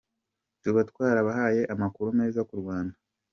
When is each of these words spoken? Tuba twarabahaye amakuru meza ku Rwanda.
Tuba 0.61 0.81
twarabahaye 0.89 1.61
amakuru 1.73 2.07
meza 2.19 2.39
ku 2.49 2.53
Rwanda. 2.61 2.95